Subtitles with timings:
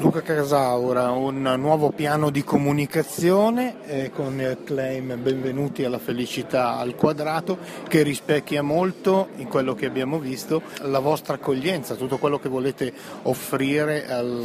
[0.00, 6.94] Luca Casaura, un nuovo piano di comunicazione eh, con il claim Benvenuti alla felicità al
[6.94, 12.48] quadrato che rispecchia molto in quello che abbiamo visto la vostra accoglienza, tutto quello che
[12.48, 12.90] volete
[13.24, 14.42] offrire al,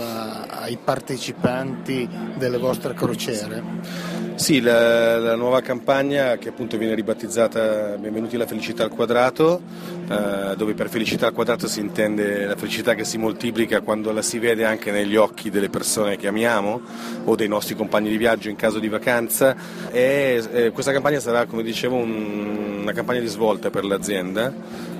[0.50, 4.25] ai partecipanti delle vostre crociere.
[4.36, 9.62] Sì, la, la, nuova campagna che appunto viene ribattezzata Benvenuti alla felicità al quadrato,
[10.10, 14.22] eh, dove per felicità al quadrato si intende la felicità che si moltiplica quando la
[14.22, 16.82] si vede anche negli occhi delle persone che amiamo
[17.24, 19.56] o dei nostri compagni di viaggio in caso di vacanza
[19.90, 24.54] e eh, questa campagna sarà, come dicevo, un, una campagna di svolta per l'azienda.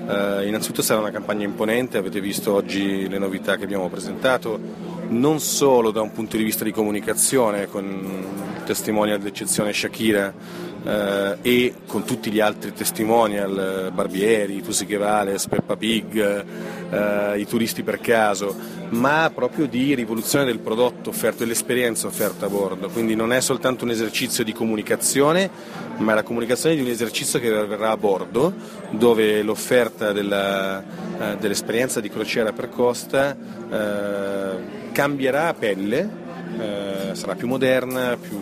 [0.08, 4.58] Eh, innanzitutto sarà una campagna imponente, avete visto oggi le novità che abbiamo presentato,
[5.08, 10.34] non solo da un punto di vista di comunicazione con testimonial d'eccezione Shakira
[10.84, 16.44] eh, e con tutti gli altri testimonial, Barbieri, Tusi Vales, Peppa Pig,
[16.90, 18.54] eh, i turisti per caso,
[18.90, 23.84] ma proprio di rivoluzione del prodotto offerto, dell'esperienza offerta a bordo, quindi non è soltanto
[23.84, 25.48] un esercizio di comunicazione,
[25.98, 28.52] ma la comunicazione di un esercizio che avverrà a bordo,
[28.90, 33.36] dove l'offerta della, eh, dell'esperienza di crociera per costa
[33.70, 36.24] eh, cambierà a pelle,
[36.58, 38.38] eh, sarà più moderna, più,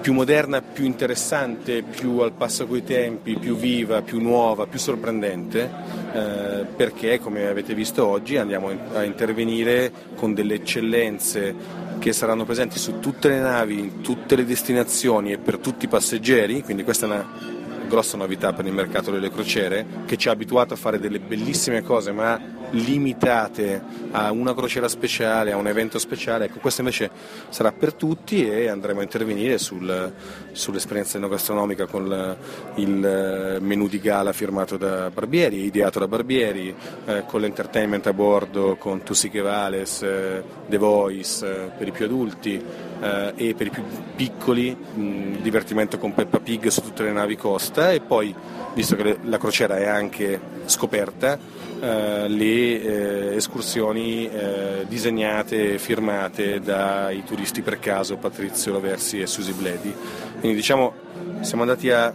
[0.00, 5.70] più, moderna, più interessante, più al passo coi tempi, più viva, più nuova, più sorprendente,
[6.12, 12.78] eh, perché come avete visto oggi andiamo a intervenire con delle eccellenze che saranno presenti
[12.78, 17.06] su tutte le navi, in tutte le destinazioni e per tutti i passeggeri, quindi questa
[17.06, 17.60] è una
[17.92, 21.82] grossa novità per il mercato delle crociere che ci ha abituato a fare delle bellissime
[21.82, 22.40] cose ma
[22.72, 23.80] limitate
[24.12, 27.10] a una crociera speciale, a un evento speciale, ecco questo invece
[27.48, 30.12] sarà per tutti e andremo a intervenire sul,
[30.52, 32.36] sull'esperienza enogastronomica con il,
[32.82, 36.74] il menù di gala firmato da Barbieri, ideato da Barbieri,
[37.06, 42.04] eh, con l'entertainment a bordo con Tusiche Vales, eh, The Voice eh, per i più
[42.04, 42.62] adulti
[43.00, 43.82] eh, e per i più
[44.14, 47.92] piccoli mh, divertimento con Peppa Pig su tutte le navi costa.
[47.92, 48.34] E poi,
[48.74, 51.38] visto che la crociera è anche scoperta,
[51.82, 59.26] eh, le eh, escursioni eh, disegnate e firmate dai turisti per caso Patrizio Laversi e
[59.26, 59.92] Susi Bledi.
[60.38, 60.94] Quindi diciamo
[61.40, 62.14] siamo andati a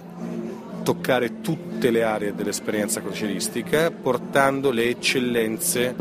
[0.83, 5.93] toccare tutte le aree dell'esperienza crocieristica portando le eccellenze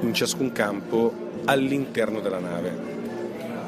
[0.00, 2.92] in ciascun campo all'interno della nave.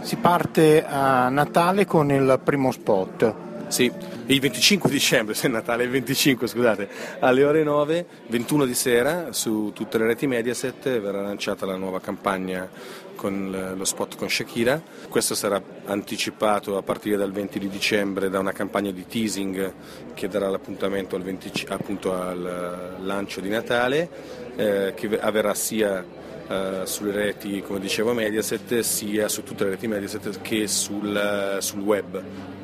[0.00, 3.34] Si parte a Natale con il primo spot.
[3.68, 3.92] Sì,
[4.26, 6.88] il 25 dicembre, se è Natale il 25 scusate,
[7.20, 12.00] alle ore 9, 21 di sera su tutte le reti Mediaset verrà lanciata la nuova
[12.00, 12.68] campagna
[13.14, 14.82] con lo spot con Shakira.
[15.08, 19.72] Questo sarà anticipato a partire dal 20 di dicembre da una campagna di teasing
[20.14, 24.08] che darà l'appuntamento al, 20, appunto al lancio di Natale,
[24.56, 26.04] eh, che avverrà sia
[26.48, 31.80] Uh, sulle reti, come dicevo, Mediaset, sia su tutte le reti Mediaset che sul, sul
[31.80, 32.22] web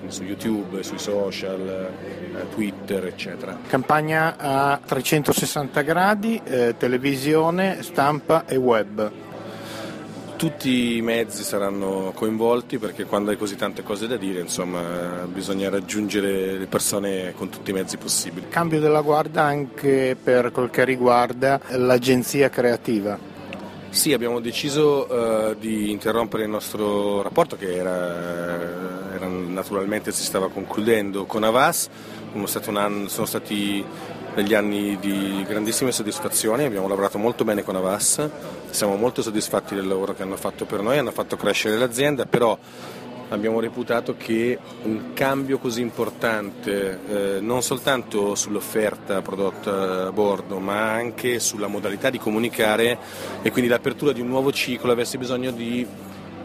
[0.08, 3.58] su YouTube, sui social, eh, Twitter, eccetera.
[3.66, 9.10] Campagna a 360 gradi, eh, televisione, stampa e web.
[10.36, 15.70] Tutti i mezzi saranno coinvolti perché quando hai così tante cose da dire, insomma, bisogna
[15.70, 18.48] raggiungere le persone con tutti i mezzi possibili.
[18.48, 23.31] Cambio della guardia anche per quel che riguarda l'agenzia creativa.
[23.92, 30.48] Sì, abbiamo deciso uh, di interrompere il nostro rapporto che era, era, naturalmente si stava
[30.48, 31.90] concludendo con Avas,
[32.32, 33.84] anno, sono stati
[34.34, 38.26] degli anni di grandissime soddisfazioni, abbiamo lavorato molto bene con Avas,
[38.70, 42.58] siamo molto soddisfatti del lavoro che hanno fatto per noi, hanno fatto crescere l'azienda, però
[43.32, 50.92] abbiamo reputato che un cambio così importante, eh, non soltanto sull'offerta prodotta a bordo, ma
[50.92, 52.98] anche sulla modalità di comunicare
[53.40, 55.86] e quindi l'apertura di un nuovo ciclo avesse bisogno di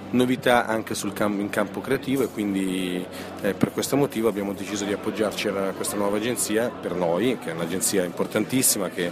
[0.09, 3.05] novità anche campo, in campo creativo e quindi
[3.41, 7.49] eh, per questo motivo abbiamo deciso di appoggiarci a questa nuova agenzia per noi, che
[7.49, 9.11] è un'agenzia importantissima che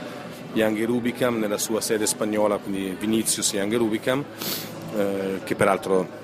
[0.54, 4.24] Young Rubicam nella sua sede spagnola, quindi Vinicius Young Rubicam,
[4.96, 6.24] eh, che peraltro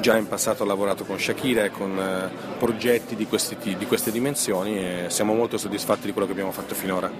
[0.00, 4.10] già in passato ha lavorato con Shakira e con eh, progetti di, questi, di queste
[4.10, 7.10] dimensioni e siamo molto soddisfatti di quello che abbiamo fatto finora.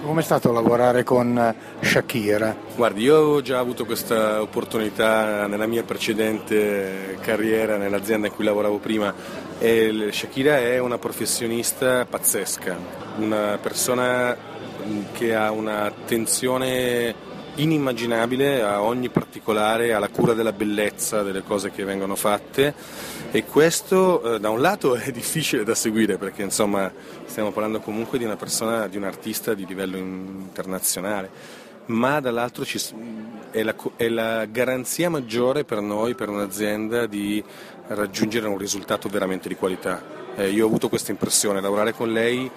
[0.00, 1.54] Come è stato lavorare con eh,
[1.84, 2.56] Shakira?
[2.76, 8.78] Guardi, io ho già avuto questa opportunità nella mia precedente carriera nell'azienda in cui lavoravo
[8.78, 9.12] prima
[9.58, 12.76] e Shakira è una professionista pazzesca,
[13.18, 14.36] una persona
[15.12, 17.14] che ha un'attenzione
[17.58, 22.74] inimmaginabile a ogni particolare, alla cura della bellezza delle cose che vengono fatte
[23.30, 26.90] e questo eh, da un lato è difficile da seguire perché insomma
[27.26, 32.78] stiamo parlando comunque di una persona, di un artista di livello internazionale ma dall'altro ci,
[33.50, 37.42] è, la, è la garanzia maggiore per noi, per un'azienda, di
[37.88, 40.02] raggiungere un risultato veramente di qualità.
[40.36, 42.50] Eh, io ho avuto questa impressione, lavorare con lei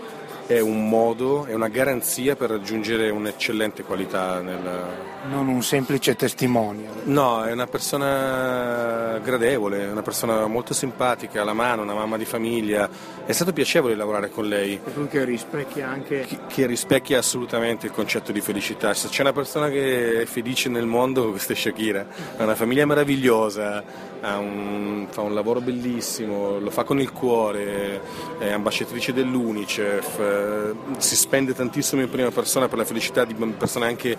[0.56, 4.42] è un modo, è una garanzia per raggiungere un'eccellente qualità.
[4.42, 5.10] Nel...
[5.30, 6.94] Non un semplice testimonial.
[7.04, 12.90] No, è una persona gradevole, una persona molto simpatica, alla mano, una mamma di famiglia.
[13.26, 14.80] È stato piacevole lavorare con lei.
[15.10, 16.26] Che rispecchia anche...
[16.28, 18.94] Che, che rispecchia assolutamente il concetto di felicità.
[18.94, 22.06] Se c'è una persona che è felice nel mondo, questa è Shakira.
[22.38, 23.84] Ha una famiglia meravigliosa,
[24.22, 28.02] un, fa un lavoro bellissimo, lo fa con il cuore,
[28.38, 33.86] è ambasciatrice dell'Unicef eh, si spende tantissimo in prima persona per la felicità di persone
[33.86, 34.18] anche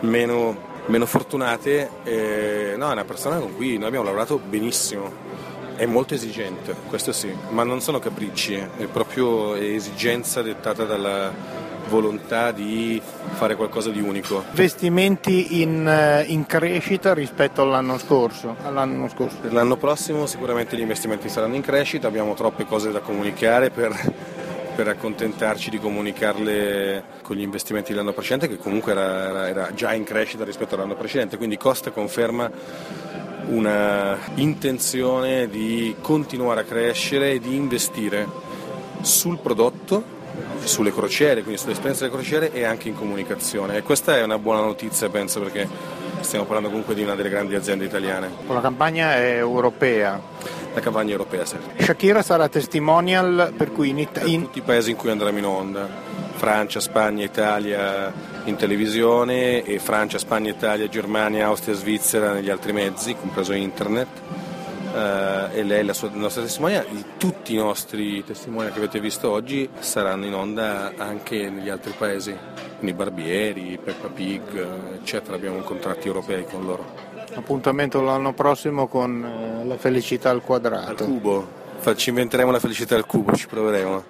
[0.00, 5.30] meno, meno fortunate, eh, no, è una persona con cui noi abbiamo lavorato benissimo.
[5.74, 11.32] È molto esigente, questo sì, ma non sono capricci, è proprio esigenza dettata dalla,
[11.88, 13.00] volontà di
[13.32, 14.44] fare qualcosa di unico.
[14.48, 19.36] Investimenti in, eh, in crescita rispetto all'anno scorso, all'anno scorso?
[19.50, 23.92] L'anno prossimo sicuramente gli investimenti saranno in crescita, abbiamo troppe cose da comunicare per
[24.74, 29.92] per accontentarci di comunicarle con gli investimenti dell'anno precedente che comunque era, era, era già
[29.92, 32.50] in crescita rispetto all'anno precedente, quindi Costa conferma
[33.46, 38.26] una intenzione di continuare a crescere e di investire
[39.02, 40.20] sul prodotto,
[40.64, 43.76] sulle crociere, quindi sull'esperienza delle crociere e anche in comunicazione.
[43.76, 45.68] E questa è una buona notizia, penso, perché
[46.20, 48.30] stiamo parlando comunque di una delle grandi aziende italiane.
[48.48, 50.20] La campagna è europea.
[50.74, 51.56] La campagna europea, sì.
[51.78, 54.32] Shakira sarà testimonial per cui in Italia...
[54.32, 55.88] In tutti i paesi in cui andremo in onda.
[56.34, 58.12] Francia, Spagna, Italia
[58.44, 64.08] in televisione e Francia, Spagna, Italia, Germania, Austria, Svizzera negli altri mezzi, compreso internet.
[64.92, 66.84] Uh, e lei la, sua, la nostra testimonial,
[67.16, 72.36] tutti i nostri testimonial che avete visto oggi saranno in onda anche negli altri paesi
[72.82, 76.84] quindi Barbieri, Peppa Pig, eccetera, abbiamo contratti europei con loro.
[77.34, 81.04] Appuntamento l'anno prossimo con eh, la felicità al quadrato.
[81.04, 81.46] Al cubo,
[81.96, 84.04] ci inventeremo la felicità al cubo, ci proveremo.